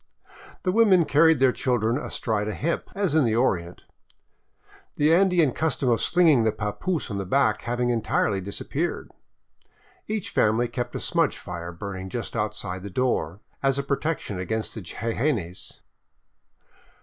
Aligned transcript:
The 0.63 0.71
women 0.71 1.05
carried 1.05 1.37
their 1.37 1.51
children 1.51 1.99
astride 1.99 2.47
a 2.47 2.55
hip, 2.55 2.89
as 2.95 3.13
in 3.13 3.23
the 3.23 3.35
Orient, 3.35 3.83
the 4.95 5.13
Andean 5.13 5.51
custom 5.51 5.89
of 5.89 6.01
slinging 6.01 6.41
the 6.43 6.51
papoose 6.51 7.11
on 7.11 7.19
the 7.19 7.23
back 7.25 7.61
having 7.61 7.91
entirely 7.91 8.41
disappeared. 8.41 9.11
Each 10.07 10.31
family 10.31 10.67
kept 10.67 10.95
a 10.95 10.99
smudge 10.99 11.37
fire 11.37 11.71
burning 11.71 12.09
just 12.09 12.35
outside 12.35 12.81
the 12.81 12.89
door, 12.89 13.41
as 13.61 13.77
a 13.77 13.83
protection 13.83 14.39
against 14.39 14.73
the 14.73 14.81
jejenes. 14.81 15.81